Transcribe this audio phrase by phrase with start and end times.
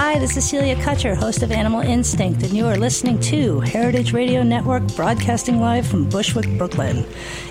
[0.00, 4.12] Hi, this is Celia Kutcher, host of Animal Instinct, and you are listening to Heritage
[4.12, 7.04] Radio Network, broadcasting live from Bushwick, Brooklyn.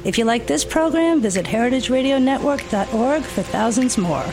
[0.06, 4.24] If you like this program, visit heritageradionetwork.org for thousands more.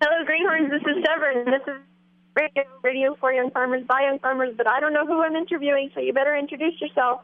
[0.00, 0.70] Hello, Greenhorns.
[0.70, 1.44] This is Severin.
[1.44, 1.80] This is
[2.34, 5.92] radio, radio for young farmers by young farmers, but I don't know who I'm interviewing,
[5.94, 7.20] so you better introduce yourself.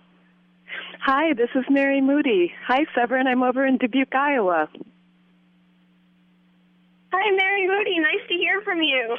[1.00, 2.52] Hi, this is Mary Moody.
[2.66, 3.26] Hi, Severin.
[3.26, 4.68] I'm over in Dubuque, Iowa.
[7.12, 7.98] Hi, Mary Moody.
[7.98, 9.16] Nice to hear from you.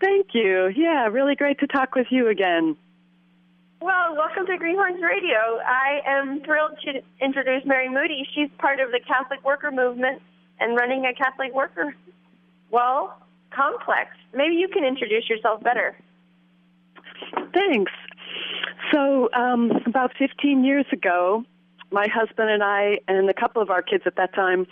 [0.00, 0.68] Thank you.
[0.76, 2.76] Yeah, really great to talk with you again.
[3.80, 5.58] Well, welcome to Greenhorns Radio.
[5.66, 8.26] I am thrilled to introduce Mary Moody.
[8.34, 10.20] She's part of the Catholic Worker Movement
[10.60, 11.94] and running a Catholic Worker,
[12.70, 13.18] well,
[13.50, 14.10] complex.
[14.34, 15.96] Maybe you can introduce yourself better.
[17.54, 17.92] Thanks.
[18.92, 21.44] So, um, about 15 years ago,
[21.92, 24.66] my husband and I, and a couple of our kids at that time,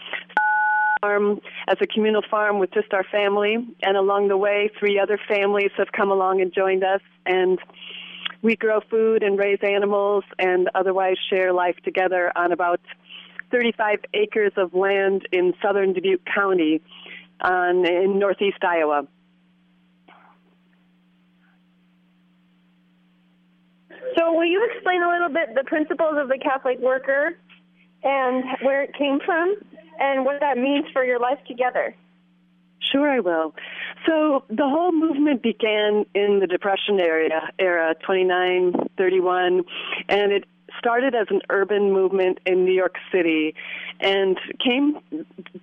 [1.00, 3.56] farm as a communal farm with just our family.
[3.82, 7.00] And along the way, three other families have come along and joined us.
[7.26, 7.58] And
[8.42, 12.80] we grow food and raise animals and otherwise share life together on about
[13.50, 16.80] 35 acres of land in southern Dubuque County
[17.40, 19.06] on, in northeast Iowa.
[24.16, 27.38] So, will you explain a little bit the principles of the Catholic worker
[28.02, 29.56] and where it came from
[29.98, 31.94] and what that means for your life together?
[32.80, 33.54] Sure, I will.
[34.06, 39.64] So the whole movement began in the Depression era, era 29, 31,
[40.08, 40.44] and it
[40.78, 43.54] started as an urban movement in New York City
[44.00, 44.98] and came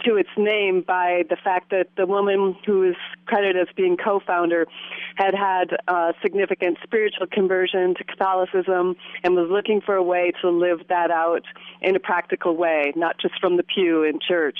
[0.04, 2.96] to its name by the fact that the woman who is
[3.26, 4.68] credited as being co-founder
[5.16, 10.50] had had a significant spiritual conversion to Catholicism and was looking for a way to
[10.50, 11.44] live that out
[11.82, 14.60] in a practical way, not just from the pew in church.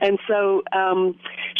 [0.00, 1.18] And so um,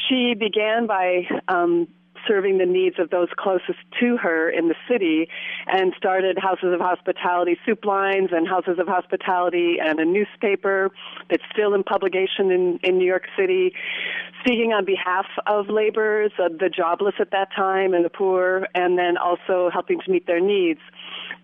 [0.08, 1.88] she began by um,
[2.26, 5.28] serving the needs of those closest to her in the city
[5.66, 10.90] and started Houses of Hospitality soup lines and Houses of Hospitality and a newspaper
[11.30, 13.72] that's still in publication in, in New York City,
[14.40, 19.16] speaking on behalf of laborers, the jobless at that time and the poor, and then
[19.16, 20.80] also helping to meet their needs.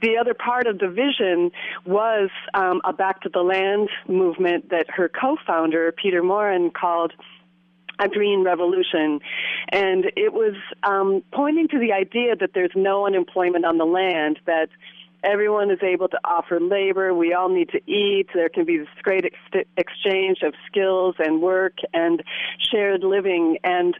[0.00, 1.50] The other part of the vision
[1.84, 7.12] was um, a back to the land movement that her co-founder, Peter Maurin, called
[7.98, 9.20] a green revolution.
[9.70, 14.38] And it was um, pointing to the idea that there's no unemployment on the land,
[14.46, 14.68] that
[15.24, 17.12] everyone is able to offer labor.
[17.14, 18.28] We all need to eat.
[18.34, 22.22] There can be this great ex- exchange of skills and work and
[22.70, 23.58] shared living.
[23.64, 23.96] And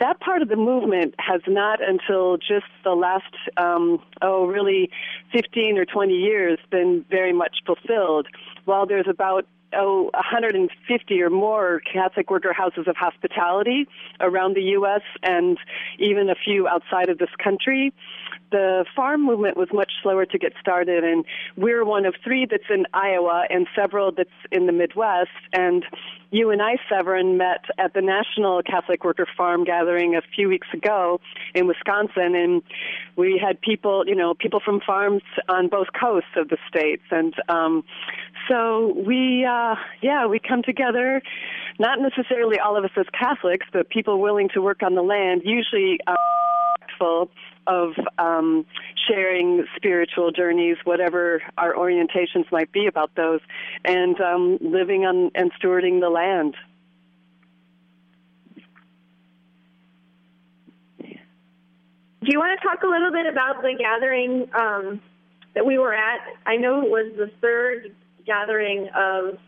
[0.00, 4.90] that part of the movement has not until just the last, um, oh, really
[5.32, 8.26] 15 or 20 years been very much fulfilled.
[8.64, 13.86] While there's about oh, 150 or more Catholic worker houses of hospitality
[14.20, 15.02] around the U.S.
[15.22, 15.58] and
[15.98, 17.92] even a few outside of this country.
[18.50, 21.24] The farm movement was much slower to get started, and
[21.56, 25.30] we're one of three that's in Iowa and several that's in the Midwest.
[25.52, 25.84] And
[26.30, 30.66] you and I, Severin, met at the National Catholic Worker Farm Gathering a few weeks
[30.72, 31.20] ago
[31.54, 32.62] in Wisconsin, and
[33.16, 37.34] we had people, you know, people from farms on both coasts of the states, and
[37.48, 37.84] um,
[38.48, 41.22] so we, uh, yeah, we come together.
[41.78, 45.42] Not necessarily all of us as Catholics, but people willing to work on the land.
[45.44, 45.98] Usually.
[46.06, 46.16] Uh,
[47.00, 47.30] respectful
[47.66, 48.64] of um,
[49.08, 53.40] sharing spiritual journeys, whatever our orientations might be about those,
[53.84, 56.54] and um, living on and stewarding the land.
[62.22, 65.00] Do you want to talk a little bit about the gathering um,
[65.54, 66.20] that we were at?
[66.44, 67.94] I know it was the third
[68.26, 69.38] gathering of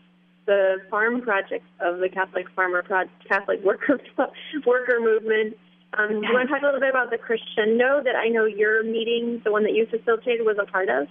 [0.45, 3.99] the farm project of the Catholic Farmer Pro- Catholic Worker
[4.65, 5.55] Worker Movement.
[5.97, 8.45] Um, do you want to talk a little bit about the crescendo that I know
[8.45, 11.07] your meeting, the one that you facilitated, was a part of?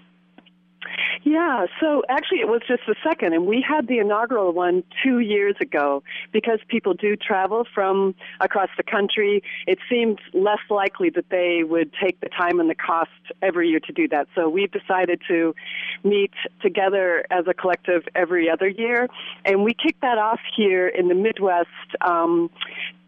[1.23, 5.21] Yeah, so actually it was just the second, and we had the inaugural one two
[5.21, 6.03] years ago
[6.33, 9.43] because people do travel from across the country.
[9.69, 13.81] It seemed less likely that they would take the time and the cost every year
[13.81, 14.27] to do that.
[14.35, 15.55] So we've decided to
[16.03, 19.09] meet together as a collective every other year,
[19.45, 21.69] and we kicked that off here in the Midwest
[22.01, 22.51] um,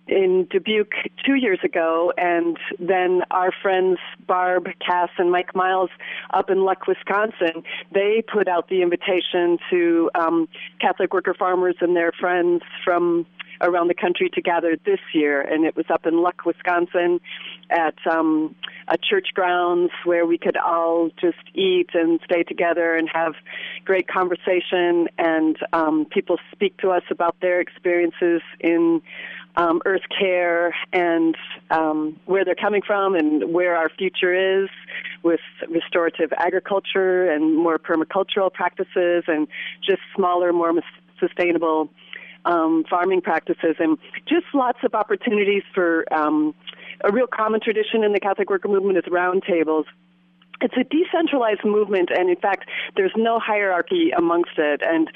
[0.07, 5.91] in Dubuque two years ago, and then our friends Barb Kass and Mike Miles
[6.33, 7.63] up in Luck, Wisconsin,
[7.93, 10.49] they put out the invitation to um,
[10.81, 13.27] Catholic worker farmers and their friends from
[13.61, 17.21] around the country to gather this year, and it was up in Luck, Wisconsin,
[17.71, 18.55] at um,
[18.89, 23.35] a church grounds where we could all just eat and stay together and have
[23.85, 29.01] great conversation, and um, people speak to us about their experiences in
[29.57, 31.37] um, earth care and
[31.71, 34.69] um, where they're coming from and where our future is
[35.23, 39.47] with restorative agriculture and more permacultural practices and
[39.83, 40.73] just smaller, more
[41.21, 41.89] sustainable
[42.45, 43.77] um, farming practices.
[43.79, 43.97] And
[44.27, 46.55] just lots of opportunities for um,
[47.03, 49.85] a real common tradition in the Catholic worker movement is roundtables
[50.61, 54.83] it's a decentralized movement, and in fact, there's no hierarchy amongst it.
[54.83, 55.11] And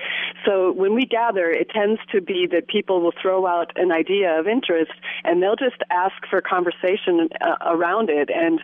[0.45, 4.39] so when we gather, it tends to be that people will throw out an idea
[4.39, 4.93] of interest,
[5.25, 8.31] and they'll just ask for conversation uh, around it.
[8.31, 8.61] And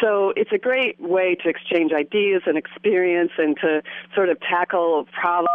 [0.00, 3.82] so it's a great way to exchange ideas and experience, and to
[4.14, 5.48] sort of tackle problems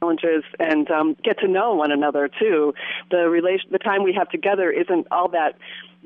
[0.00, 2.74] challenges and um, get to know one another too.
[3.10, 5.56] The relation, the time we have together isn't all that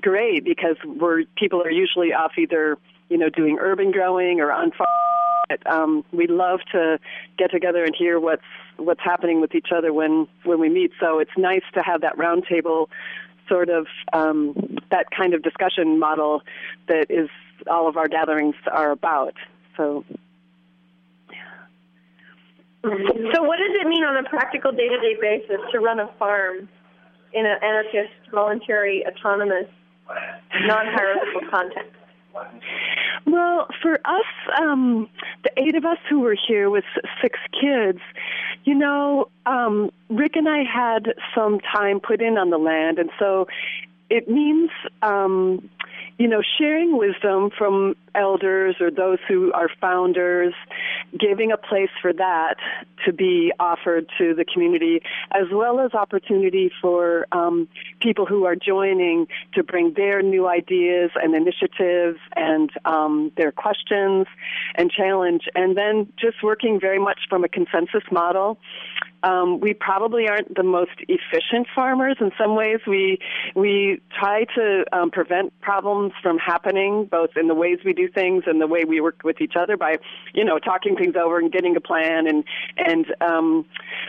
[0.00, 2.78] great because we're people are usually off either
[3.08, 4.88] you know, doing urban growing or on farm.
[5.66, 6.98] Um, we love to
[7.38, 8.42] get together and hear what's
[8.76, 10.92] what's happening with each other when when we meet.
[11.00, 12.88] So it's nice to have that roundtable
[13.48, 16.42] sort of um, that kind of discussion model
[16.86, 17.28] that is
[17.68, 19.34] all of our gatherings are about.
[19.76, 20.04] So.
[22.84, 26.08] So, what does it mean on a practical day to day basis to run a
[26.18, 26.68] farm
[27.32, 29.66] in an anarchist, voluntary, autonomous,
[30.06, 31.92] non hierarchical context?
[33.26, 34.26] Well, for us,
[34.60, 35.08] um,
[35.44, 36.84] the eight of us who were here with
[37.20, 38.00] six kids,
[38.64, 43.10] you know, um, Rick and I had some time put in on the land, and
[43.18, 43.46] so
[44.10, 44.70] it means
[45.02, 45.68] um,
[46.18, 50.52] you know, sharing wisdom from elders or those who are founders,
[51.16, 52.56] giving a place for that
[53.06, 55.00] to be offered to the community,
[55.30, 57.68] as well as opportunity for um,
[58.00, 64.26] people who are joining to bring their new ideas and initiatives and um, their questions
[64.74, 68.58] and challenge, and then just working very much from a consensus model
[69.22, 72.16] um, we probably aren't the most efficient farmers.
[72.20, 73.18] In some ways, we
[73.54, 78.44] we try to um, prevent problems from happening, both in the ways we do things
[78.46, 79.96] and the way we work with each other by,
[80.34, 82.44] you know, talking things over and getting a plan, and
[82.76, 83.66] and um,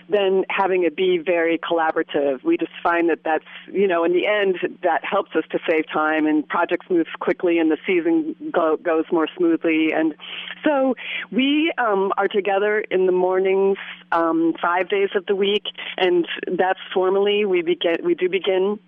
[0.10, 2.44] then having it be very collaborative.
[2.44, 5.88] We just find that that's you know, in the end, that helps us to save
[5.92, 9.92] time and projects move quickly and the season go, goes more smoothly.
[9.94, 10.16] And
[10.64, 10.96] so
[11.32, 13.78] we um, are together in the mornings
[14.12, 15.64] um, five days of the week,
[15.98, 17.98] and that's formally we begin.
[18.04, 18.80] We do begin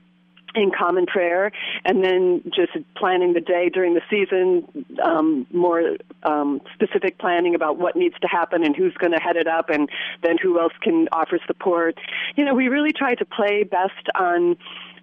[0.53, 1.51] in common prayer,
[1.85, 7.77] and then just planning the day during the season, um, more um, specific planning about
[7.77, 9.89] what needs to happen and who's going to head it up, and
[10.23, 11.97] then who else can offer support.
[12.35, 14.57] You know, we really try to play best on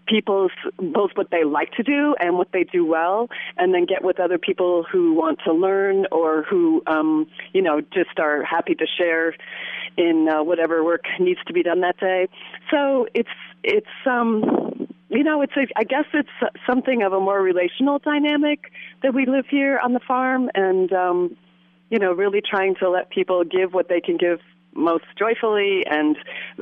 [0.09, 4.03] people's both what they like to do and what they do well, and then get
[4.03, 8.75] with other people who want to learn or who um, you know just are happy
[8.75, 9.35] to share
[9.97, 12.29] in uh, whatever work needs to be done that day.
[12.71, 13.29] So it's
[13.63, 16.29] it's um, you know it's a, I guess it's
[16.67, 18.73] something of a more relational dynamic
[19.03, 21.37] that we live here on the farm, and um,
[21.91, 24.41] you know really trying to let people give what they can give
[24.79, 26.17] most joyfully and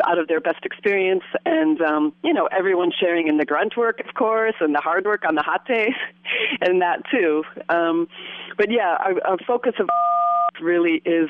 [0.06, 1.22] out of their best experience.
[1.44, 5.04] And, um, you know, everyone sharing in the grunt work, of course, and the hard
[5.04, 5.94] work on the hot days,
[6.60, 7.44] and that too.
[7.68, 8.08] Um,
[8.56, 9.88] but yeah, our, our focus of
[10.60, 11.28] really is,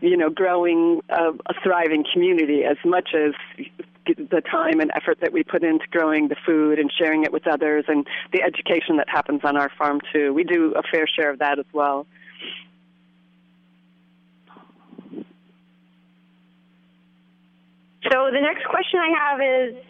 [0.00, 3.34] you know, growing a, a thriving community as much as
[4.06, 7.46] the time and effort that we put into growing the food and sharing it with
[7.46, 10.32] others and the education that happens on our farm too.
[10.32, 12.06] We do a fair share of that as well.
[18.12, 19.84] So the next question I have is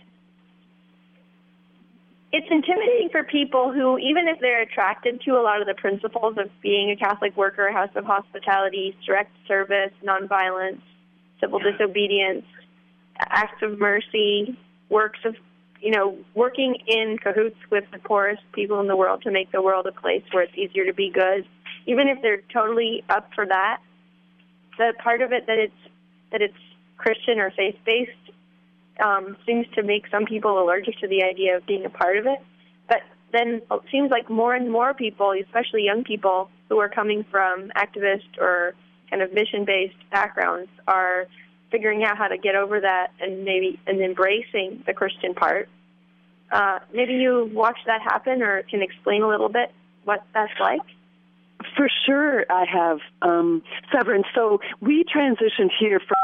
[2.31, 6.37] it's intimidating for people who, even if they're attracted to a lot of the principles
[6.39, 10.81] of being a Catholic worker, house of hospitality, direct service, nonviolence,
[11.41, 12.45] civil disobedience,
[13.19, 14.57] acts of mercy,
[14.89, 15.35] works of,
[15.81, 19.61] you know, working in cahoots with the poorest people in the world to make the
[19.61, 21.45] world a place where it's easier to be good,
[21.87, 23.81] even if they're totally up for that,
[24.79, 25.75] the part of it that it's
[26.31, 26.55] that it's
[27.03, 28.11] Christian or faith based
[29.05, 32.27] um, seems to make some people allergic to the idea of being a part of
[32.27, 32.39] it.
[32.89, 37.25] But then it seems like more and more people, especially young people who are coming
[37.31, 38.75] from activist or
[39.11, 41.27] kind of mission based backgrounds, are
[41.71, 45.69] figuring out how to get over that and maybe and embracing the Christian part.
[46.51, 49.73] Uh, maybe you watched that happen or can explain a little bit
[50.05, 50.83] what that's like.
[51.77, 54.25] For sure, I have, um, Severin.
[54.35, 56.17] So we transitioned here from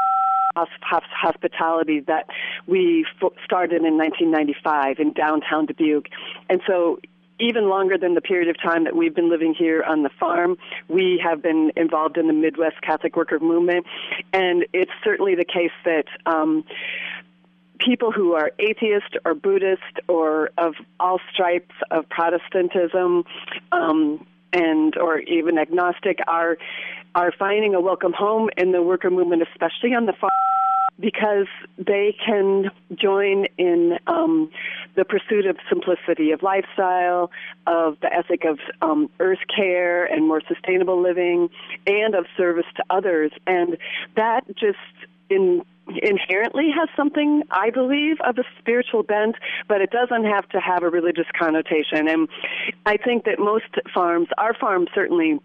[0.81, 2.27] hospitality that
[2.67, 3.05] we
[3.43, 6.09] started in 1995 in downtown Dubuque.
[6.49, 6.99] And so
[7.39, 10.57] even longer than the period of time that we've been living here on the farm,
[10.87, 13.85] we have been involved in the Midwest Catholic Worker Movement.
[14.33, 16.65] And it's certainly the case that um,
[17.79, 23.23] people who are atheist or Buddhist or of all stripes of Protestantism,
[23.71, 26.57] um, and or even agnostic are
[27.19, 30.31] are finding a welcome home in the worker movement, especially on the farm,
[30.97, 31.47] because
[31.77, 34.49] they can join in um,
[34.95, 37.29] the pursuit of simplicity of lifestyle,
[37.67, 41.49] of the ethic of um, earth care and more sustainable living,
[41.85, 43.77] and of service to others, and
[44.15, 44.77] that just
[45.29, 45.61] in
[46.01, 49.35] inherently has something, I believe, of a spiritual bent,
[49.67, 52.07] but it doesn't have to have a religious connotation.
[52.07, 52.29] And
[52.85, 55.39] I think that most farms, our farm certainly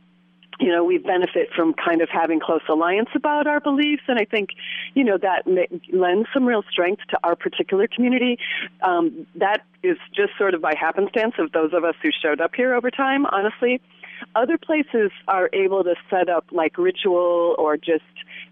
[0.60, 4.24] you know, we benefit from kind of having close alliance about our beliefs, and I
[4.24, 4.50] think,
[4.94, 8.38] you know, that may, lends some real strength to our particular community.
[8.82, 12.54] Um, that is just sort of by happenstance of those of us who showed up
[12.54, 13.80] here over time, honestly.
[14.34, 18.04] Other places are able to set up like ritual or just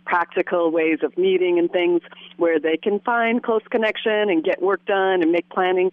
[0.04, 2.00] practical ways of meeting and things
[2.37, 5.90] where they can find close connection and get work done and make planning.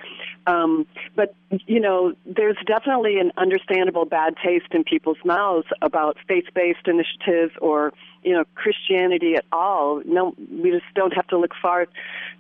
[0.48, 1.36] Um, but,
[1.68, 7.54] you know, there's definitely an understandable bad taste in people's mouths about faith based initiatives
[7.62, 10.02] or, you know, Christianity at all.
[10.06, 11.88] No, we just don't have to look far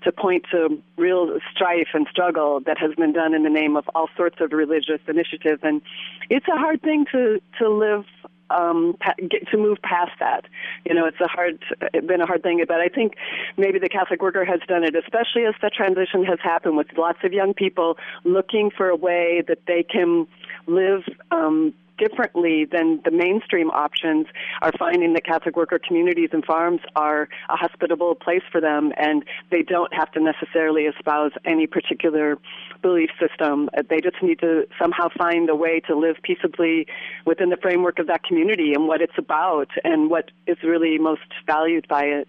[0.03, 3.89] to point to real strife and struggle that has been done in the name of
[3.95, 5.61] all sorts of religious initiatives.
[5.63, 5.81] And
[6.29, 8.05] it's a hard thing to, to live
[8.49, 8.97] um,
[9.29, 10.45] get to move past that.
[10.85, 13.15] You know, it's a hard, it's been a hard thing, but I think
[13.57, 17.19] maybe the Catholic worker has done it, especially as the transition has happened with lots
[17.23, 20.27] of young people looking for a way that they can
[20.67, 24.27] live um, differently than the mainstream options
[24.61, 29.23] are finding that Catholic worker communities and farms are a hospitable place for them and
[29.51, 32.37] they don't have to necessarily espouse any particular
[32.81, 33.69] belief system.
[33.89, 36.87] They just need to somehow find a way to live peaceably
[37.25, 41.21] within the framework of that community and what it's about and what is really most
[41.45, 42.27] valued by it.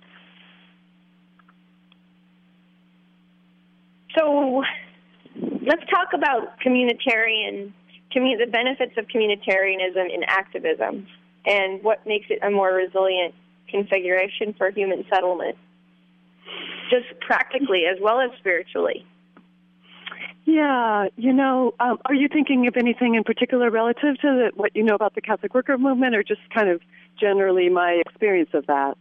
[4.19, 4.65] So
[5.37, 7.73] let's talk about communitarian
[8.13, 11.07] commun- the benefits of communitarianism in activism
[11.47, 13.35] and what makes it a more resilient
[13.69, 15.57] configuration for human settlement,
[16.91, 19.07] just practically as well as spiritually.
[20.45, 24.75] Yeah, you know, um, are you thinking of anything in particular relative to the, what
[24.75, 26.81] you know about the Catholic Worker Movement, or just kind of
[27.21, 28.97] generally my experience of that?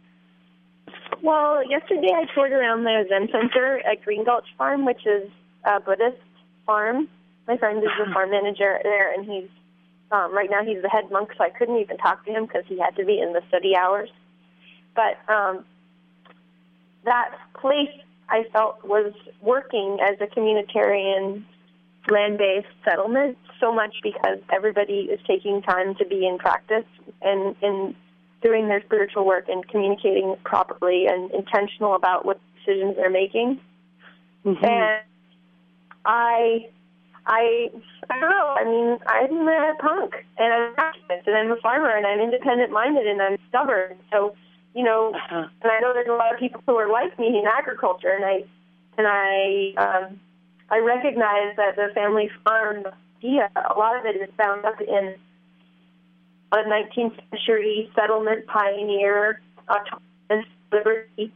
[1.22, 5.28] Well, yesterday I toured around the Zen Center at Green Gulch Farm, which is
[5.64, 6.18] a Buddhist
[6.66, 7.08] farm
[7.50, 9.48] my friend is the farm manager there, and he's
[10.12, 12.64] um, right now he's the head monk, so I couldn't even talk to him because
[12.66, 14.08] he had to be in the study hours.
[14.94, 15.64] But um,
[17.04, 17.90] that place
[18.28, 21.44] I felt was working as a communitarian
[22.08, 26.86] land-based settlement so much because everybody is taking time to be in practice
[27.20, 27.94] and in
[28.42, 33.60] doing their spiritual work and communicating properly and intentional about what decisions they're making.
[34.44, 34.64] Mm-hmm.
[34.64, 35.02] And
[36.04, 36.70] I
[37.26, 37.70] I
[38.08, 38.54] I don't know.
[38.56, 42.20] I mean, I'm a punk and I'm an activist and I'm a farmer and I'm
[42.20, 43.96] independent minded and I'm stubborn.
[44.12, 44.34] So,
[44.74, 45.48] you know, uh-huh.
[45.62, 48.24] and I know there's a lot of people who are like me in agriculture and
[48.24, 48.44] I
[48.98, 50.20] and I um
[50.70, 52.84] I recognize that the family farm
[53.20, 55.14] idea, a lot of it is bound up in
[56.52, 61.32] a 19th century settlement pioneer autonomous liberty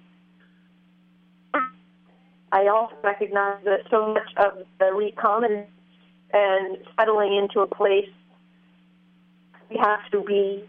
[2.55, 5.67] I also recognize that so much of the recommon
[6.33, 8.09] and settling into a place
[9.69, 10.63] we have to be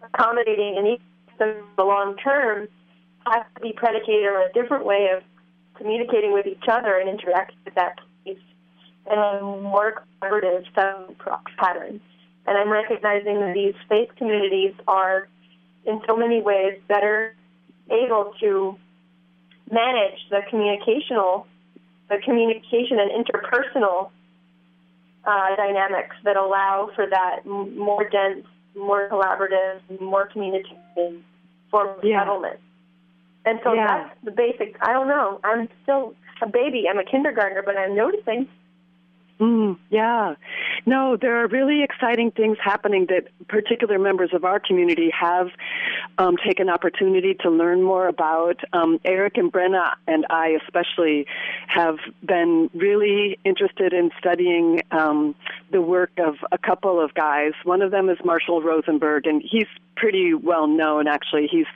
[0.00, 2.68] accommodating and even the long term
[3.26, 5.24] has to be predicated on a different way of
[5.76, 8.38] communicating with each other and interacting with that place
[9.10, 10.64] in a more collaborative
[11.56, 12.00] pattern.
[12.46, 15.26] And I'm recognizing that these faith communities are
[15.84, 17.34] in so many ways better
[17.90, 18.78] able to
[19.70, 21.44] manage the communicational,
[22.08, 24.10] the communication and interpersonal
[25.24, 28.46] uh, dynamics that allow for that more dense,
[28.76, 31.22] more collaborative, more communicative
[31.70, 32.20] form of yeah.
[32.20, 32.60] settlement.
[33.44, 33.86] And so yeah.
[33.86, 34.76] that's the basic.
[34.82, 35.40] I don't know.
[35.44, 36.84] I'm still a baby.
[36.88, 38.48] I'm a kindergartner, but I'm noticing
[39.40, 40.34] Mm, yeah.
[40.84, 45.50] No, there are really exciting things happening that particular members of our community have
[46.18, 48.60] um, taken opportunity to learn more about.
[48.72, 51.26] Um, Eric and Brenna and I especially
[51.68, 55.36] have been really interested in studying um,
[55.70, 57.52] the work of a couple of guys.
[57.62, 61.48] One of them is Marshall Rosenberg, and he's pretty well known actually.
[61.48, 61.66] He's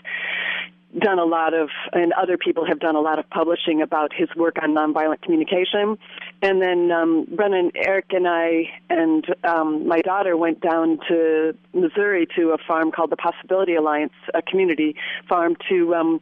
[0.99, 4.29] done a lot of, and other people have done a lot of publishing about his
[4.37, 5.99] work on nonviolent communication.
[6.43, 12.27] And then um, Brennan, Eric, and I, and um, my daughter went down to Missouri
[12.37, 14.95] to a farm called the Possibility Alliance, a community
[15.29, 16.21] farm, to um,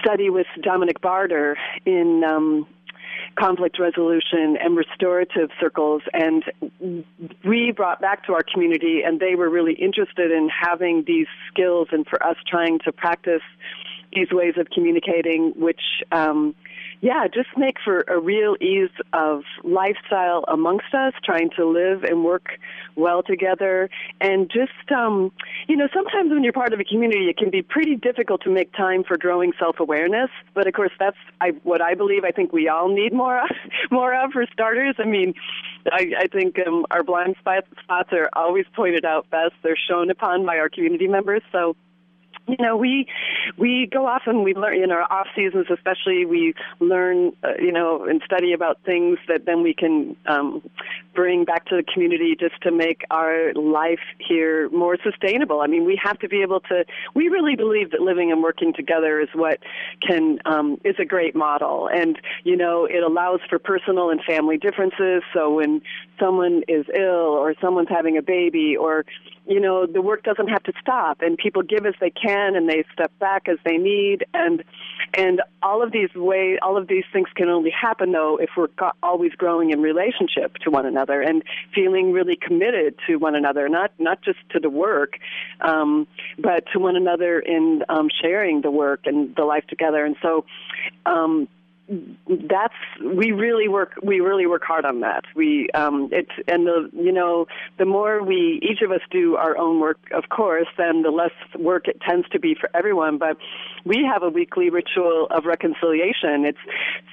[0.00, 1.56] study with Dominic Barter
[1.86, 2.66] in um,
[3.38, 6.02] conflict resolution and restorative circles.
[6.12, 6.44] And
[7.44, 11.88] we brought back to our community, and they were really interested in having these skills
[11.92, 13.42] and for us trying to practice
[14.14, 15.80] these ways of communicating, which
[16.12, 16.54] um,
[17.04, 22.24] yeah, just make for a real ease of lifestyle amongst us, trying to live and
[22.24, 22.58] work
[22.96, 23.90] well together.
[24.22, 25.30] And just, um,
[25.68, 28.50] you know, sometimes when you're part of a community, it can be pretty difficult to
[28.50, 30.30] make time for growing self awareness.
[30.54, 33.50] But of course, that's I, what I believe I think we all need more of,
[33.90, 34.94] more of for starters.
[34.98, 35.34] I mean,
[35.92, 37.68] I, I think um, our blind spots
[38.12, 39.52] are always pointed out best.
[39.62, 41.42] They're shown upon by our community members.
[41.52, 41.76] So
[42.46, 43.06] you know we
[43.56, 47.72] we go off and we learn in our off seasons especially we learn uh, you
[47.72, 50.62] know and study about things that then we can um,
[51.14, 55.60] bring back to the community just to make our life here more sustainable.
[55.60, 58.72] I mean we have to be able to we really believe that living and working
[58.72, 59.60] together is what
[60.06, 61.88] can um, is a great model.
[61.88, 65.22] And you know it allows for personal and family differences.
[65.32, 65.80] So when
[66.20, 69.04] someone is ill or someone's having a baby or
[69.46, 72.68] you know the work doesn't have to stop and people give as they can and
[72.68, 74.64] they step back as they need and
[75.14, 78.68] and all of these way all of these things can only happen though if we're
[79.02, 81.42] always growing in relationship to one another and
[81.74, 85.18] feeling really committed to one another not not just to the work
[85.60, 86.06] um
[86.38, 90.04] but to one another in um sharing the work and the life together.
[90.04, 90.44] And so
[91.06, 91.48] um
[92.48, 95.24] that's we really work we really work hard on that.
[95.34, 97.46] We um it's and the you know
[97.78, 101.32] the more we each of us do our own work of course then the less
[101.58, 103.18] work it tends to be for everyone.
[103.18, 103.36] But
[103.84, 106.46] we have a weekly ritual of reconciliation.
[106.46, 106.58] It's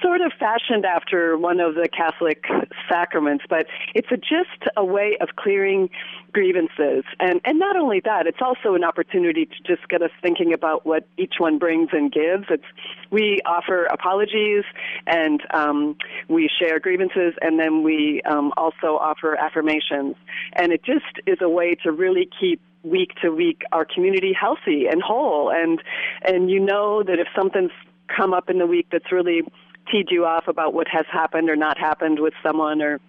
[0.00, 2.44] sort of fashioned after one of the catholic
[2.88, 5.90] sacraments but it's a, just a way of clearing
[6.32, 10.52] grievances and and not only that it's also an opportunity to just get us thinking
[10.52, 12.64] about what each one brings and gives it's
[13.10, 14.64] we offer apologies
[15.06, 15.96] and um,
[16.28, 20.16] we share grievances, and then we um, also offer affirmations.
[20.54, 24.86] And it just is a way to really keep week to week our community healthy
[24.90, 25.50] and whole.
[25.50, 25.82] And
[26.22, 27.70] and you know that if something's
[28.14, 29.42] come up in the week that's really
[29.90, 33.00] teed you off about what has happened or not happened with someone or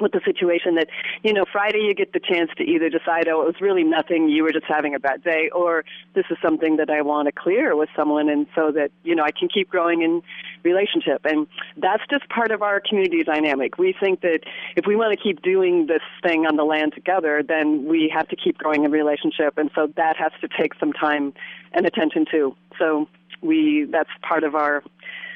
[0.00, 0.88] with the situation that
[1.22, 4.28] you know Friday you get the chance to either decide oh it was really nothing
[4.28, 7.32] you were just having a bad day or this is something that I want to
[7.32, 10.22] clear with someone and so that you know I can keep growing in
[10.62, 11.24] relationship.
[11.24, 13.78] And that's just part of our community dynamic.
[13.78, 14.40] We think that
[14.76, 18.28] if we want to keep doing this thing on the land together then we have
[18.28, 21.32] to keep growing in relationship and so that has to take some time
[21.72, 22.56] and attention too.
[22.78, 23.08] So
[23.42, 24.82] we that's part of our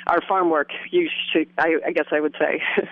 [0.06, 2.62] our farm work you should I, I guess I would say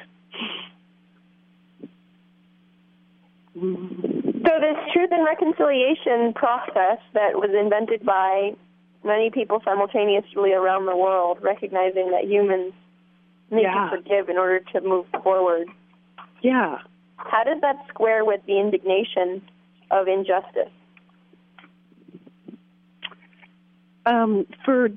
[3.56, 8.52] So this truth and reconciliation process that was invented by
[9.02, 12.74] many people simultaneously around the world, recognizing that humans
[13.50, 13.88] need yeah.
[13.90, 15.68] to forgive in order to move forward.
[16.42, 16.78] Yeah.
[17.16, 19.40] How does that square with the indignation
[19.90, 20.72] of injustice?
[24.04, 24.90] Um, for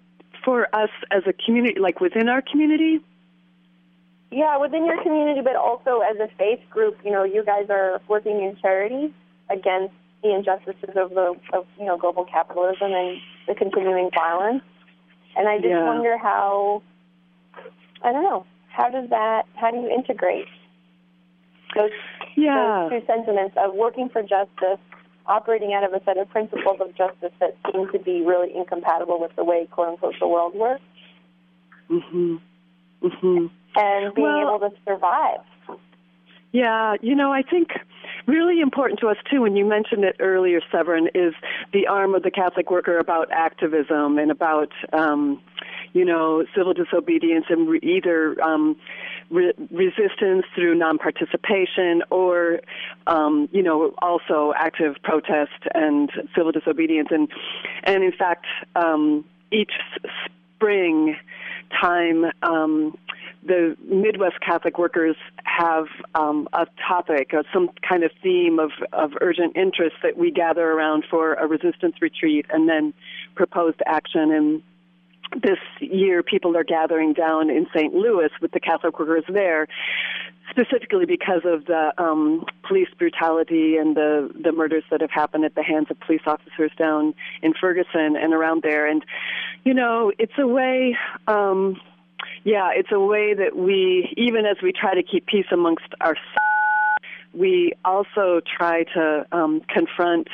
[0.43, 3.00] for us as a community, like within our community,
[4.32, 8.02] yeah, within your community, but also as a faith group, you know, you guys are
[8.08, 9.13] working in charity
[9.50, 14.63] against the injustices of the of you know global capitalism and the continuing violence.
[15.36, 15.86] And I just yeah.
[15.86, 16.84] wonder how
[18.04, 18.46] I don't know.
[18.68, 19.44] How does that?
[19.56, 20.46] How do you integrate
[21.76, 21.92] those,
[22.36, 22.88] Yeah.
[22.89, 24.80] those two sentiments of working for justice,
[25.26, 29.20] operating out of a set of principles of justice that seem to be really incompatible
[29.20, 30.82] with the way "quote unquote" the world works,
[31.89, 32.39] Mhm.
[33.02, 33.50] Mhm.
[33.76, 35.42] And being Well- able to survive?
[36.52, 37.74] Yeah, you know, I think
[38.26, 41.34] really important to us too, when you mentioned it earlier, Severin, is
[41.74, 45.40] the arm of the Catholic worker about activism and about, um,
[45.94, 48.76] you know, civil disobedience and re- either um,
[49.30, 52.62] re- resistance through non-participation or,
[53.06, 57.10] um, you know, also active protest and civil disobedience.
[57.12, 57.30] And,
[57.84, 59.74] and in fact, um, each
[60.56, 61.16] spring
[61.80, 62.98] time, um,
[63.43, 69.12] the Midwest Catholic workers have um, a topic, uh, some kind of theme of, of
[69.21, 72.93] urgent interest that we gather around for a resistance retreat and then
[73.36, 74.32] proposed action.
[74.32, 74.63] And
[75.41, 77.93] this year, people are gathering down in St.
[77.93, 79.67] Louis with the Catholic workers there,
[80.49, 85.56] specifically because of the um, police brutality and the, the murders that have happened at
[85.56, 88.86] the hands of police officers down in Ferguson and around there.
[88.86, 89.06] And,
[89.63, 90.97] you know, it's a way.
[91.28, 91.80] Um,
[92.44, 96.20] yeah, it's a way that we, even as we try to keep peace amongst ourselves,
[97.34, 100.28] we also try to um, confront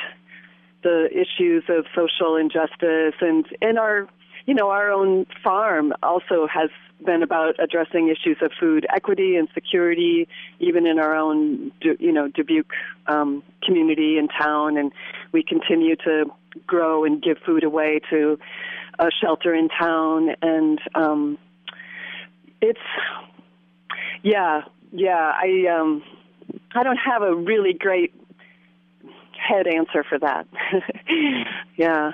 [0.84, 4.08] the issues of social injustice and in our
[4.46, 6.70] you know our own farm also has
[7.04, 10.28] been about addressing issues of food equity and security
[10.60, 12.72] even in our own you know Dubuque
[13.08, 14.78] um, community and town.
[14.78, 14.92] And
[15.32, 16.26] we continue to
[16.66, 18.40] grow and give food away to
[19.00, 20.30] a shelter in town.
[20.42, 21.38] And um,
[22.70, 22.80] it's
[24.24, 26.04] yeah yeah i um
[26.74, 28.14] i don't have a really great
[29.48, 30.48] head answer for that.
[31.78, 32.12] Yeah.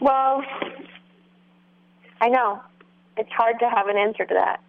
[0.00, 0.42] Well,
[2.20, 2.60] I know.
[3.16, 4.60] It's hard to have an answer to that.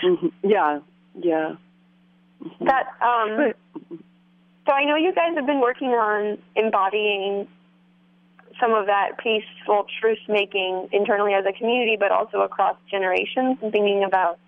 [0.00, 0.80] hmm yeah
[1.22, 1.56] yeah.
[2.60, 3.52] That um.
[4.66, 7.46] So I know you guys have been working on embodying
[8.64, 13.72] some of that peaceful truce making internally as a community, but also across generations, and
[13.72, 14.38] thinking about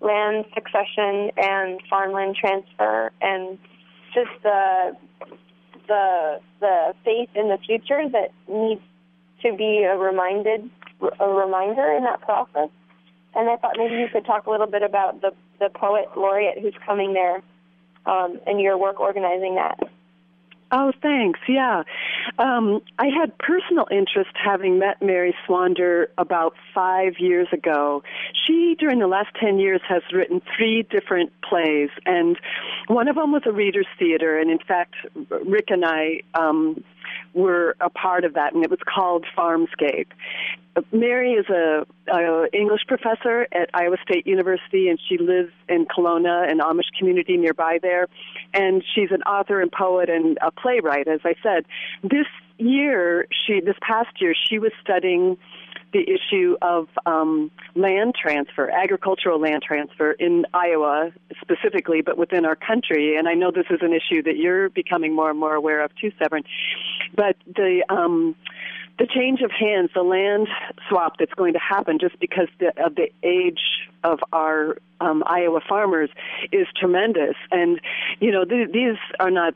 [0.00, 3.58] land succession and farmland transfer, and
[4.14, 4.96] just the
[5.86, 8.80] the the faith in the future that needs
[9.42, 10.70] to be a reminded
[11.20, 12.70] a reminder in that process.
[13.34, 16.58] And I thought maybe you could talk a little bit about the the poet laureate
[16.60, 17.42] who's coming there
[18.06, 19.78] um, and your work organizing that.
[20.74, 21.38] Oh, thanks.
[21.46, 21.82] Yeah.
[22.38, 28.02] Um, I had personal interest having met Mary Swander about five years ago.
[28.46, 32.38] She, during the last 10 years, has written three different plays, and
[32.86, 34.94] one of them was a reader's theater, and in fact,
[35.44, 36.82] Rick and I um,
[37.34, 40.08] were a part of that, and it was called Farmscape.
[40.90, 46.50] Mary is a, a English professor at Iowa State University, and she lives in Kalona,
[46.50, 48.08] an Amish community nearby there.
[48.54, 51.64] And she's an author and poet and a playwright, as I said.
[52.02, 52.26] This
[52.58, 55.36] year, she this past year, she was studying
[55.92, 62.56] the issue of um, land transfer, agricultural land transfer in Iowa specifically, but within our
[62.56, 63.16] country.
[63.16, 65.94] And I know this is an issue that you're becoming more and more aware of
[65.96, 66.44] too, Severin.
[67.14, 68.34] But the um,
[68.98, 70.48] the change of hands, the land
[70.88, 73.60] swap that's going to happen just because the, of the age
[74.04, 76.10] of our um, Iowa farmers
[76.52, 77.34] is tremendous.
[77.50, 77.80] And,
[78.20, 79.54] you know, th- these are not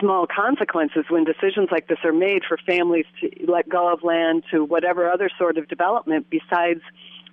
[0.00, 4.44] small consequences when decisions like this are made for families to let go of land
[4.50, 6.80] to whatever other sort of development besides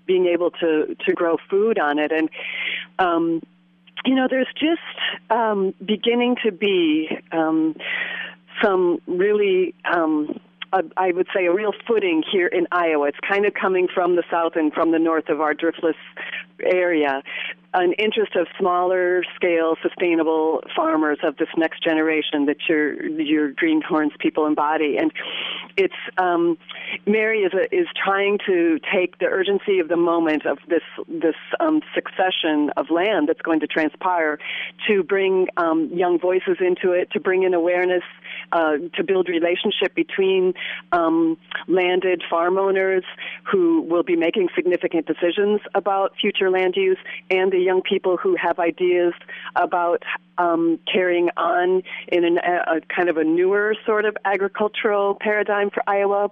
[0.06, 2.12] being able to, to grow food on it.
[2.12, 2.30] And,
[3.00, 3.42] um,
[4.06, 4.82] you know, there's just
[5.30, 7.76] um, beginning to be um,
[8.62, 10.40] some really um,
[10.96, 13.08] I would say a real footing here in Iowa.
[13.10, 15.96] It's kind of coming from the south and from the north of our driftless
[16.64, 17.24] area.
[17.74, 24.12] An interest of smaller scale, sustainable farmers of this next generation that your your greenhorns
[24.20, 25.12] people embody, and
[25.78, 26.58] it's um,
[27.06, 31.36] Mary is a, is trying to take the urgency of the moment of this this
[31.62, 34.38] um, succession of land that's going to transpire
[34.88, 38.04] to bring um, young voices into it, to bring in awareness,
[38.52, 40.54] uh, to build relationship between
[40.92, 43.04] um, landed farm owners
[43.50, 46.98] who will be making significant decisions about future land use
[47.30, 49.14] and the young people who have ideas
[49.56, 50.04] about
[50.38, 55.70] um, carrying on in an, a, a kind of a newer sort of agricultural paradigm
[55.70, 56.30] for Iowa.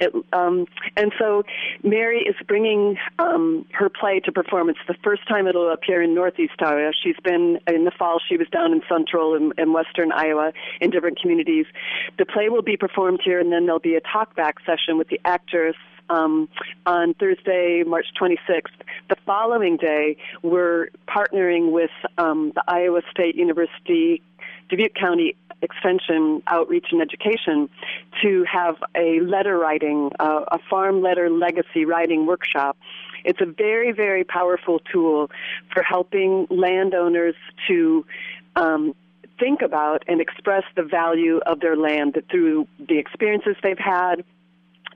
[0.00, 0.66] It, um,
[0.96, 1.42] and so
[1.82, 4.78] Mary is bringing um, her play to performance.
[4.88, 6.92] The first time it'll appear in Northeast Iowa.
[7.02, 8.18] She's been in the fall.
[8.26, 11.66] She was down in Central and, and Western Iowa in different communities.
[12.18, 15.20] The play will be performed here, and then there'll be a talkback session with the
[15.24, 15.76] actress
[16.10, 16.48] um,
[16.84, 18.66] on Thursday, March 26th.
[19.08, 24.20] The following day, we're partnering with um, the Iowa State University
[24.68, 27.68] Dubuque County Extension Outreach and Education
[28.22, 32.76] to have a letter writing, uh, a farm letter legacy writing workshop.
[33.24, 35.30] It's a very, very powerful tool
[35.72, 37.34] for helping landowners
[37.68, 38.06] to
[38.56, 38.94] um,
[39.38, 44.24] think about and express the value of their land through the experiences they've had,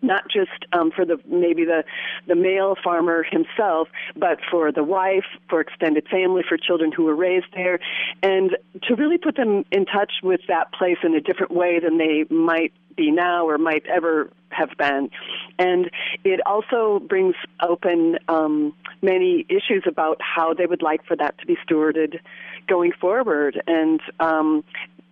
[0.04, 1.84] not just um, for the maybe the
[2.26, 7.16] the male farmer himself, but for the wife, for extended family, for children who were
[7.16, 7.80] raised there,
[8.22, 11.98] and to really put them in touch with that place in a different way than
[11.98, 15.10] they might be now or might ever have been.
[15.58, 15.90] And
[16.22, 21.46] it also brings open um, many issues about how they would like for that to
[21.46, 22.20] be stewarded
[22.68, 23.60] going forward.
[23.66, 24.64] And um,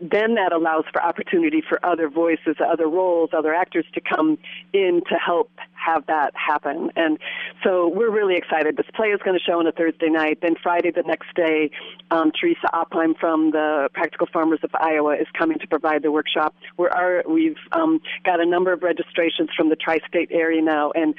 [0.02, 4.36] then that allows for opportunity for other voices, other roles, other actors to come
[4.72, 6.90] in to help have that happen.
[6.96, 7.18] And
[7.62, 8.76] so we're really excited.
[8.76, 10.38] This play is going to show on a Thursday night.
[10.42, 11.70] Then Friday, the next day,
[12.10, 16.54] um, Teresa Opheim from the Practical Farmers of Iowa is coming to provide the workshop.
[16.76, 21.14] We're our, we've um, got a number of registrations from the tri-state area now, and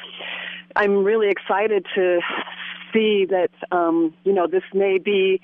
[0.75, 2.19] I'm really excited to
[2.93, 5.41] see that um, you know this may be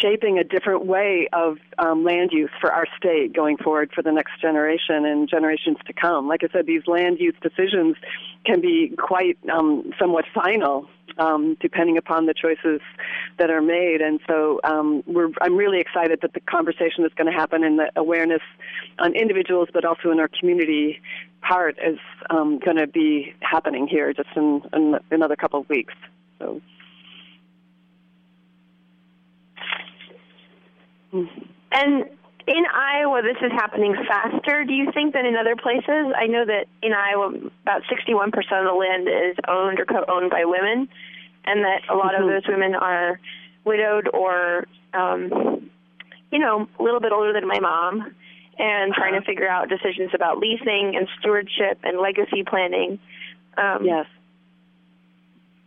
[0.00, 4.12] shaping a different way of um, land use for our state going forward for the
[4.12, 6.28] next generation and generations to come.
[6.28, 7.96] Like I said, these land use decisions
[8.44, 10.88] can be quite um, somewhat final.
[11.18, 12.80] Um, depending upon the choices
[13.36, 15.02] that are made, and so um,
[15.42, 18.40] I'm really excited that the conversation is going to happen and the awareness
[19.00, 21.02] on individuals, but also in our community
[21.42, 21.98] part is
[22.30, 25.94] um, going to be happening here just in, in another couple of weeks.
[26.38, 26.62] So.
[31.12, 32.04] And
[32.46, 34.64] in Iowa, this is happening faster.
[34.64, 36.12] Do you think than in other places?
[36.16, 37.28] I know that in Iowa,
[37.62, 40.88] about 61% of the land is owned or co-owned by women,
[41.44, 42.24] and that a lot mm-hmm.
[42.24, 43.20] of those women are
[43.64, 45.70] widowed or, um,
[46.32, 48.14] you know, a little bit older than my mom,
[48.58, 49.26] and trying to uh-huh.
[49.26, 52.98] figure out decisions about leasing and stewardship and legacy planning.
[53.56, 54.06] Um, yes.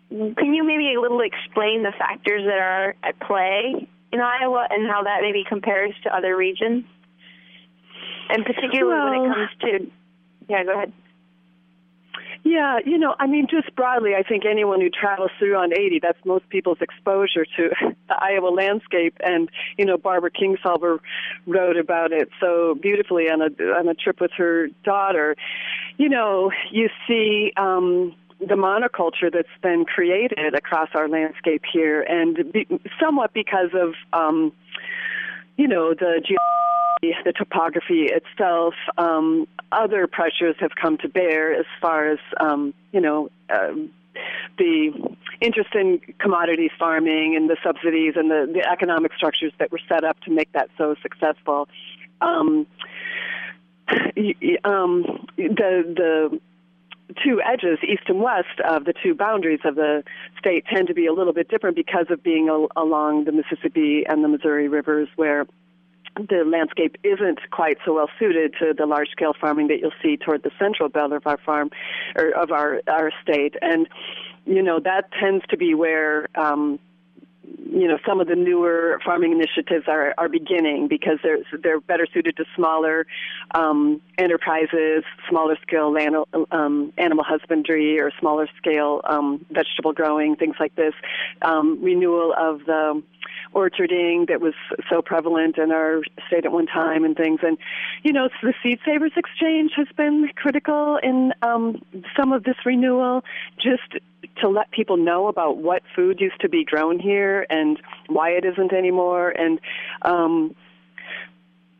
[0.09, 4.87] Can you maybe a little explain the factors that are at play in Iowa and
[4.87, 6.85] how that maybe compares to other regions?
[8.29, 9.91] And particularly well, when it comes to,
[10.47, 10.93] yeah, go ahead.
[12.45, 15.99] Yeah, you know, I mean, just broadly, I think anyone who travels through on 80,
[16.01, 17.69] that's most people's exposure to
[18.09, 19.15] the Iowa landscape.
[19.23, 20.99] And, you know, Barbara Kingsolver
[21.47, 23.45] wrote about it so beautifully on a,
[23.79, 25.37] on a trip with her daughter.
[25.97, 28.13] You know, you see, um,
[28.47, 32.67] the monoculture that's been created across our landscape here, and be,
[33.01, 34.51] somewhat because of, um,
[35.57, 38.73] you know, the geology, the topography itself.
[38.97, 43.29] Um, other pressures have come to bear as far as, um, you know.
[43.49, 43.91] Um,
[44.59, 44.93] the
[45.41, 50.03] interest in commodities farming and the subsidies and the, the economic structures that were set
[50.03, 51.67] up to make that so successful.
[52.21, 52.67] Um,
[54.63, 56.39] um, the the
[57.23, 60.03] two edges, east and west, of the two boundaries of the
[60.37, 64.03] state tend to be a little bit different because of being al- along the Mississippi
[64.07, 65.45] and the Missouri rivers, where
[66.15, 70.17] the landscape isn't quite so well suited to the large scale farming that you'll see
[70.17, 71.71] toward the central belt of our farm
[72.15, 73.55] or of our our state.
[73.61, 73.87] And
[74.45, 76.79] you know that tends to be where um
[77.73, 82.07] you know some of the newer farming initiatives are are beginning because they're they're better
[82.13, 83.05] suited to smaller
[83.55, 90.55] um, enterprises, smaller scale animal, um, animal husbandry or smaller scale um, vegetable growing, things
[90.59, 90.93] like this.
[91.41, 93.01] Um, renewal of the
[93.53, 94.53] orcharding that was
[94.89, 97.39] so prevalent in our state at one time and things.
[97.43, 97.57] And,
[98.03, 101.81] you know, the Seed Savers Exchange has been critical in um,
[102.17, 103.23] some of this renewal,
[103.57, 104.03] just
[104.41, 108.45] to let people know about what food used to be grown here and why it
[108.45, 109.29] isn't anymore.
[109.29, 109.59] And
[110.01, 110.55] um,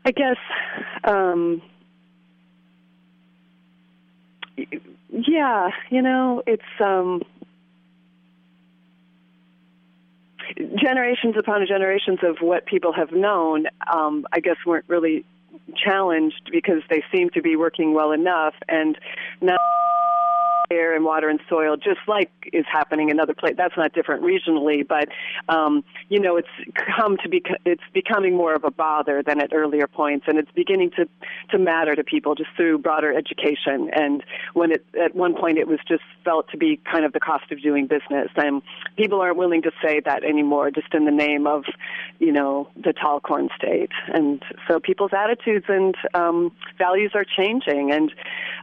[0.04, 0.36] I guess,
[1.04, 1.62] um,
[5.10, 6.62] yeah, you know, it's.
[6.80, 7.22] Um,
[10.76, 15.24] generations upon generations of what people have known, um, I guess, weren't really
[15.76, 18.54] challenged because they seem to be working well enough.
[18.68, 18.98] And
[19.40, 19.56] now
[20.70, 23.56] air and water and soil, just like is happening in other places.
[23.56, 25.08] That's not different regionally, but
[25.48, 26.48] um, you know, it's
[26.96, 30.50] come to be it's becoming more of a bother than at earlier points, and it's
[30.52, 31.08] beginning to
[31.50, 33.90] to matter to people just through broader education.
[33.94, 34.22] And
[34.54, 37.50] when it at one point it was just felt to be kind of the cost
[37.52, 38.62] of doing business, and
[38.96, 41.64] people aren't willing to say that anymore, just in the name of
[42.18, 43.90] you know the tall corn state.
[44.12, 48.12] And so people's attitudes and um, values are changing, and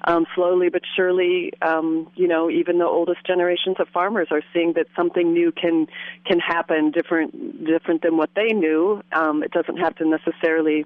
[0.05, 4.73] um, slowly but surely, um, you know, even the oldest generations of farmers are seeing
[4.73, 5.87] that something new can
[6.25, 9.01] can happen, different different than what they knew.
[9.11, 10.85] Um, it doesn't have to necessarily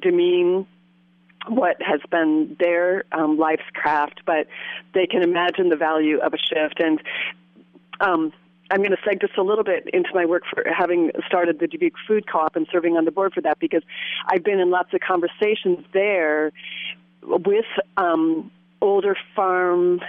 [0.00, 0.66] demean
[1.48, 4.46] what has been their um, life's craft, but
[4.94, 6.80] they can imagine the value of a shift.
[6.80, 7.02] And
[8.00, 8.32] um,
[8.70, 11.66] I'm going to seg just a little bit into my work for having started the
[11.66, 13.82] Dubuque Food Co-op and serving on the board for that because
[14.28, 16.52] I've been in lots of conversations there
[17.22, 18.50] with um,
[18.82, 20.00] older farm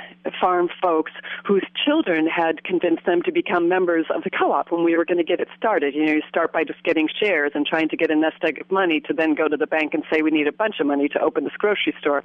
[0.42, 1.12] farm folks
[1.46, 5.18] whose children had convinced them to become members of the co-op when we were going
[5.18, 5.94] to get it started.
[5.94, 8.60] You know, you start by just getting shares and trying to get a nest egg
[8.60, 10.88] of money to then go to the bank and say we need a bunch of
[10.88, 12.24] money to open this grocery store.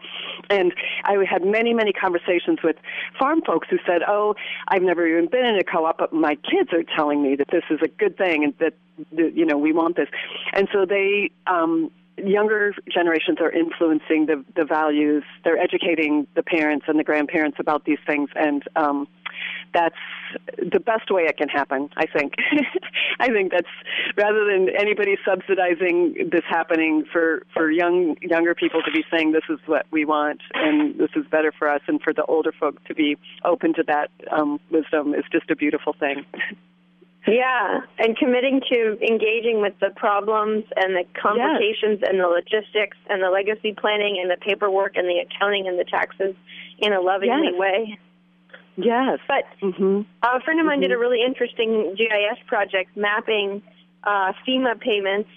[0.49, 0.73] And
[1.05, 2.77] I had many, many conversations with
[3.19, 4.35] farm folks who said, "Oh,
[4.69, 7.65] I've never even been in a co-op, but my kids are telling me that this
[7.71, 8.75] is a good thing and that
[9.13, 10.09] you know we want this."
[10.55, 11.91] And so they um
[12.25, 15.25] younger generations are influencing the the values.
[15.45, 19.09] They're educating the parents and the grandparents about these things, and um,
[19.73, 19.97] that's
[20.59, 21.91] the best way it can happen.
[21.97, 22.35] I think.
[23.21, 23.69] I think that's
[24.17, 29.49] rather than anybody subsidizing this happening for for young younger people to be saying this
[29.49, 32.83] is what we want and this is better for us, and for the older folk
[32.85, 36.25] to be open to that um, wisdom is just a beautiful thing.
[37.29, 42.09] Yeah, and committing to engaging with the problems and the complications yes.
[42.09, 45.85] and the logistics and the legacy planning and the paperwork and the accounting and the
[45.85, 46.35] taxes
[46.79, 47.59] in a lovingly yes.
[47.59, 47.99] way.
[48.77, 49.19] Yes.
[49.29, 50.03] But mm-hmm.
[50.23, 50.83] a friend of mine mm-hmm.
[50.83, 53.63] did a really interesting GIS project mapping
[54.05, 55.29] uh, FEMA payments,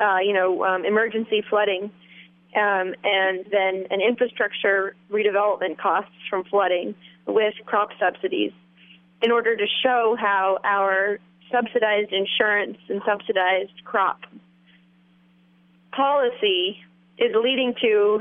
[0.00, 1.90] uh, you know, um, emergency flooding,
[2.54, 6.94] um, and then an infrastructure redevelopment costs from flooding
[7.26, 8.52] with crop subsidies
[9.22, 11.18] in order to show how our
[11.50, 14.20] subsidized insurance and subsidized crop
[15.92, 16.78] policy
[17.18, 18.20] is leading to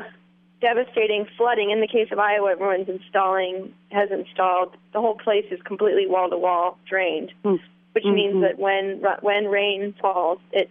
[0.62, 1.70] devastating flooding.
[1.72, 6.30] In the case of Iowa, everyone's installing has installed the whole place is completely wall
[6.30, 7.60] to wall drained, mm.
[7.92, 8.16] which mm-hmm.
[8.16, 10.70] means that when when rain falls, it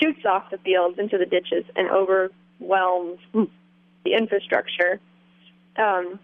[0.00, 3.48] shoots off the fields into the ditches and overwhelms mm.
[4.04, 5.00] the infrastructure.
[5.76, 6.18] Um,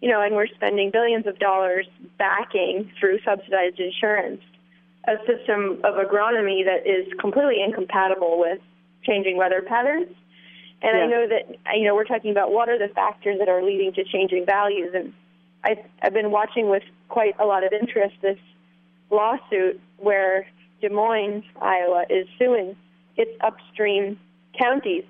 [0.00, 1.86] you know, and we're spending billions of dollars
[2.18, 4.40] backing through subsidized insurance
[5.08, 8.58] a system of agronomy that is completely incompatible with
[9.04, 10.08] changing weather patterns.
[10.82, 11.04] And yeah.
[11.04, 13.92] I know that you know we're talking about what are the factors that are leading
[13.94, 15.12] to changing values, and
[15.64, 18.38] I've, I've been watching with quite a lot of interest this
[19.10, 20.46] lawsuit where
[20.80, 22.76] Des Moines, Iowa, is suing
[23.16, 24.20] its upstream
[24.56, 25.04] counties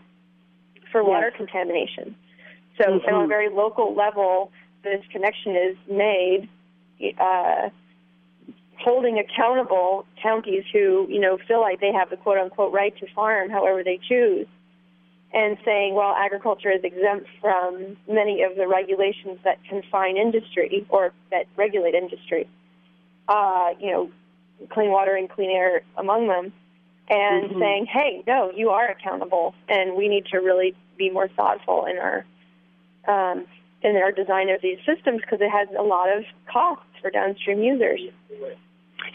[0.91, 1.37] for water yes.
[1.37, 2.17] contamination.
[2.79, 3.15] So, mm-hmm.
[3.15, 4.51] on a very local level,
[4.97, 6.49] this connection is made,
[7.19, 7.71] uh,
[8.79, 13.07] holding accountable counties who, you know, feel like they have the quote unquote right to
[13.15, 14.47] farm however they choose,
[15.33, 21.13] and saying, well, agriculture is exempt from many of the regulations that confine industry or
[21.31, 22.49] that regulate industry,
[23.29, 24.11] uh, you know,
[24.71, 26.53] clean water and clean air among them,
[27.09, 27.61] and mm-hmm.
[27.61, 31.99] saying, hey, no, you are accountable, and we need to really be more thoughtful in
[31.99, 32.25] our
[33.07, 33.47] um,
[33.83, 37.63] in our design of these systems because it has a lot of costs for downstream
[37.63, 38.01] users.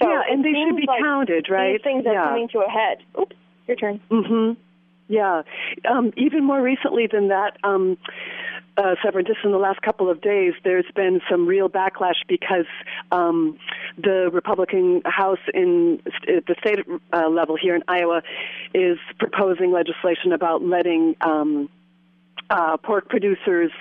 [0.02, 1.73] So yeah, and they should be like counted, right?
[1.73, 2.23] These things are yeah.
[2.23, 2.97] coming to a head.
[3.19, 3.36] Oops,
[3.67, 3.99] your turn.
[4.10, 4.60] Mm-hmm.
[5.08, 5.43] Yeah.
[5.89, 7.97] Um, even more recently than that, um,
[8.78, 12.65] uh, Severine, just in the last couple of days, there's been some real backlash because
[13.12, 13.60] um,
[13.97, 16.80] the Republican House in at the state
[17.12, 18.23] uh, level here in Iowa
[18.73, 21.69] is proposing legislation about letting um,
[22.49, 23.71] uh, pork producers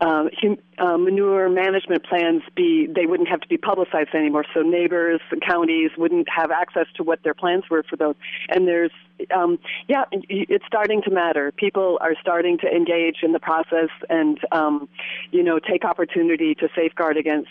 [0.00, 4.44] uh, hum, uh, manure management plans be they wouldn't have to be publicized anymore.
[4.54, 8.14] So neighbors and counties wouldn't have access to what their plans were for those.
[8.48, 8.90] And there's
[9.34, 11.52] um, yeah, it's starting to matter.
[11.52, 14.88] People are starting to engage in the process and um,
[15.30, 17.48] you know take opportunity to safeguard against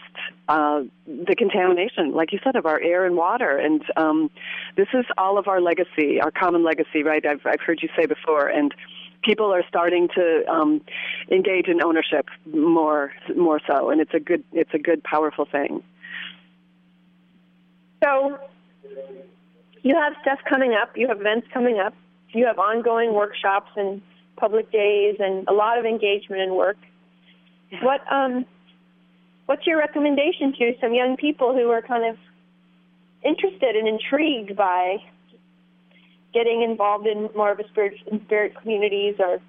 [0.47, 3.58] uh, the contamination, like you said, of our air and water.
[3.58, 4.29] And um,
[4.75, 7.25] this is all of our legacy, our common legacy, right?
[7.25, 8.73] I've I've heard you say before, and
[9.25, 10.81] people are starting to um,
[11.32, 15.84] engage in ownership more more so, and it's a good it's a good powerful thing.
[18.04, 18.38] So
[19.82, 21.94] you have stuff coming up, you have events coming up,
[22.30, 24.02] you have ongoing workshops and
[24.36, 26.78] public days, and a lot of engagement and work.
[27.82, 28.46] What um,
[29.48, 32.17] what's your recommendation to some young people who are kind of
[33.23, 34.98] interested and intrigued by
[36.34, 37.96] getting involved in more of a spirit,
[38.26, 39.40] spirit communities or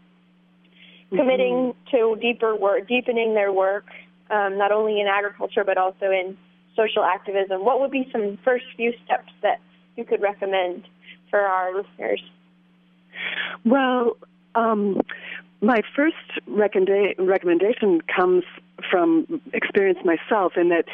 [1.11, 1.97] committing mm-hmm.
[1.97, 3.87] to deeper work, deepening their work,
[4.31, 6.37] um, not only in agriculture but also in
[6.75, 7.65] social activism.
[7.65, 9.61] What would be some first few steps that
[9.97, 10.85] you could recommend
[11.31, 12.23] for our listeners?
[13.65, 14.17] Well,
[14.55, 15.01] um,
[15.61, 16.17] my first
[16.49, 18.45] recommenda- recommendation comes
[18.91, 20.85] from experience myself in that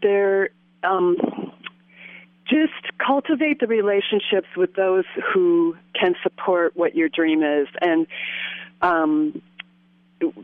[0.00, 0.50] there
[0.84, 1.16] um,
[2.46, 2.72] just
[3.04, 8.06] cultivate the relationships with those who can support what your dream is and
[8.82, 9.40] um,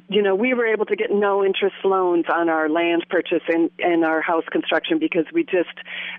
[0.09, 3.71] you know, we were able to get no interest loans on our land purchase and,
[3.79, 5.77] and our house construction because we just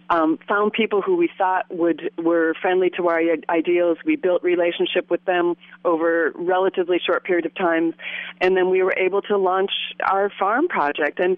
[0.09, 3.97] um, found people who we thought would were friendly to our ideals.
[4.05, 5.55] We built relationship with them
[5.85, 7.93] over relatively short period of time,
[8.41, 9.71] and then we were able to launch
[10.03, 11.19] our farm project.
[11.19, 11.37] And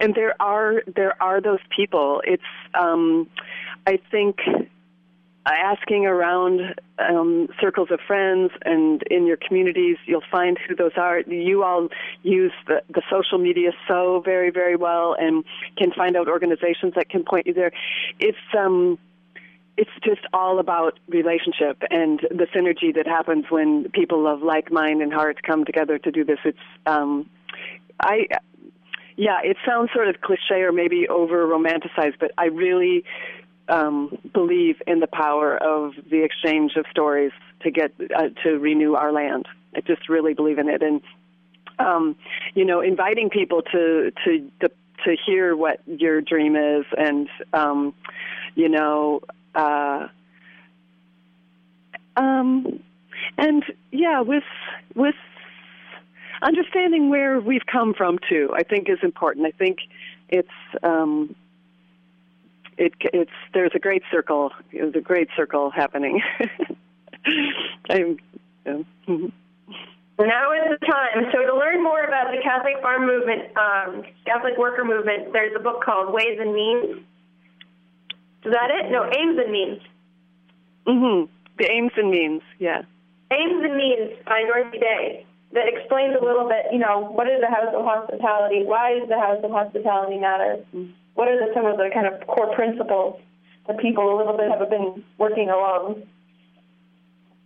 [0.00, 2.22] and there are there are those people.
[2.24, 2.42] It's
[2.74, 3.28] um,
[3.86, 4.38] I think
[5.54, 11.20] asking around um, circles of friends and in your communities, you'll find who those are.
[11.20, 11.88] You all
[12.22, 15.44] use the, the social media so very, very well and
[15.76, 17.72] can find out organizations that can point you there.
[18.18, 18.98] It's um,
[19.76, 25.02] it's just all about relationship and the synergy that happens when people of like mind
[25.02, 26.38] and heart come together to do this.
[26.44, 27.28] It's um,
[28.00, 28.26] I
[29.16, 33.04] yeah, it sounds sort of cliche or maybe over romanticized, but I really
[33.68, 38.94] um, believe in the power of the exchange of stories to get uh, to renew
[38.94, 39.46] our land.
[39.74, 41.00] I just really believe in it, and
[41.78, 42.16] um,
[42.54, 44.68] you know, inviting people to to to,
[45.04, 47.94] to hear what your dream is, and um,
[48.54, 49.20] you know,
[49.54, 50.08] uh,
[52.16, 52.82] um,
[53.38, 54.44] and yeah, with
[54.94, 55.14] with
[56.42, 59.46] understanding where we've come from too, I think is important.
[59.46, 59.78] I think
[60.28, 60.48] it's
[60.82, 61.34] um,
[62.78, 64.52] it, it's there's a great circle.
[64.72, 66.20] There's a great circle happening.
[67.90, 68.18] I'm,
[68.64, 68.82] yeah.
[70.18, 71.26] Now is the time.
[71.32, 75.62] So to learn more about the Catholic Farm Movement, um, Catholic Worker Movement, there's a
[75.62, 76.98] book called Ways and Means.
[78.44, 78.90] Is that it?
[78.90, 79.82] No, Aims and Means.
[80.86, 81.28] Mhm.
[81.58, 82.42] The Aims and Means.
[82.58, 82.82] Yeah.
[83.30, 86.72] Aims and Means by Dorothy Day that explains a little bit.
[86.72, 88.64] You know, what is the House of Hospitality?
[88.64, 90.58] Why does the House of Hospitality matter?
[90.74, 93.20] Mm-hmm what are the, some of the kind of core principles
[93.66, 96.02] that people a little bit have been working along?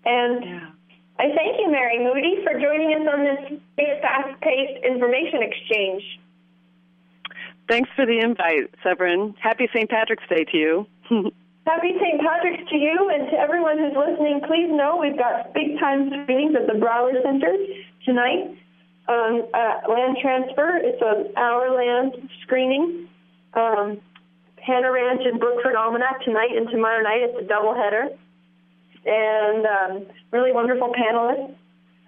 [0.05, 0.71] And yeah.
[1.19, 3.61] I thank you, Mary Moody, for joining us on this
[4.03, 6.03] fast-paced information exchange.
[7.69, 9.35] Thanks for the invite, Severine.
[9.41, 9.89] Happy St.
[9.89, 10.87] Patrick's Day to you.
[11.67, 12.21] Happy St.
[12.21, 14.41] Patrick's to you and to everyone who's listening.
[14.49, 17.55] Please know we've got big time screenings at the Brower Center
[18.05, 18.57] tonight
[19.07, 20.81] on uh, land transfer.
[20.83, 23.10] It's an hour land screening
[23.55, 24.01] um,
[24.57, 27.23] Hanna Ranch and Brookford Almanac tonight and tomorrow night.
[27.23, 28.17] It's a doubleheader.
[29.07, 31.55] And um, really wonderful panelists.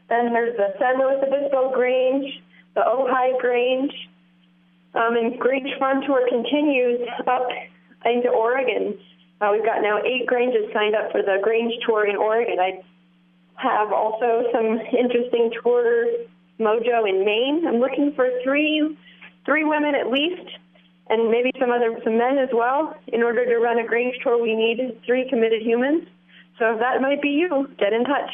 [0.08, 2.42] Then there's the San Luis Obispo Grange,
[2.74, 3.92] the Ojai Grange,
[4.94, 7.48] um, and Grange Tour continues up
[8.04, 8.98] into Oregon.
[9.40, 12.58] Uh, we've got now eight Granges signed up for the Grange Tour in Oregon.
[12.60, 12.82] I
[13.56, 16.06] have also some interesting tour
[16.60, 17.66] mojo in Maine.
[17.66, 18.96] I'm looking for three,
[19.46, 20.48] three women at least
[21.08, 22.94] and maybe some other some men as well.
[23.08, 26.04] In order to run a Grange tour, we need three committed humans.
[26.58, 28.30] So if that might be you, get in touch.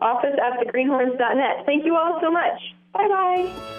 [0.00, 1.66] Office at thegreenhorns.net.
[1.66, 2.60] Thank you all so much.
[2.92, 3.78] Bye bye.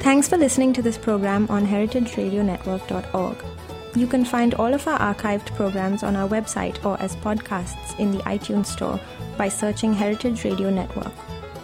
[0.00, 3.44] Thanks for listening to this program on heritageradionetwork.org.
[3.94, 8.12] You can find all of our archived programs on our website or as podcasts in
[8.12, 9.00] the iTunes Store
[9.36, 11.12] by searching Heritage Radio Network.